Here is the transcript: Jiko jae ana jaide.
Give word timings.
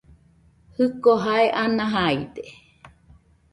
Jiko 0.75 1.13
jae 1.25 1.45
ana 1.65 1.85
jaide. 1.93 2.43